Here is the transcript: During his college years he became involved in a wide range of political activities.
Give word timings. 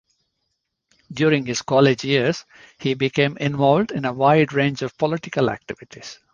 During 1.13 1.45
his 1.45 1.61
college 1.61 2.03
years 2.03 2.43
he 2.79 2.95
became 2.95 3.37
involved 3.37 3.91
in 3.91 4.03
a 4.05 4.11
wide 4.13 4.51
range 4.51 4.81
of 4.81 4.97
political 4.97 5.51
activities. 5.51 6.17